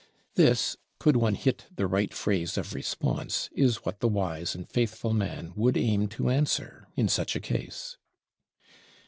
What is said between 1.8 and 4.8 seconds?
right phrase of response, is what the wise and